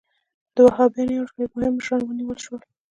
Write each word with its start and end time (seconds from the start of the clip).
د 0.55 0.57
وهابیانو 0.67 1.13
یو 1.17 1.25
شمېر 1.31 1.49
مهم 1.55 1.73
مشران 1.77 2.01
ونیول 2.03 2.39
شول. 2.45 2.61